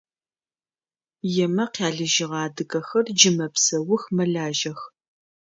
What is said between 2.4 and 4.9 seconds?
адыгэхэр джы мэпсэух, мэлажьэх…